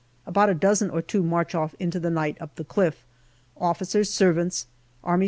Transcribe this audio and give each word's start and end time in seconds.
About 0.25 0.49
a 0.49 0.55
dozen 0.55 0.89
or 0.89 1.03
two 1.03 1.21
march 1.21 1.53
off 1.53 1.75
into 1.77 1.99
the 1.99 2.09
night 2.09 2.35
up 2.41 2.55
the 2.55 2.63
cliff 2.63 3.05
officers' 3.55 4.09
servants, 4.09 4.65
A.S. 5.05 5.19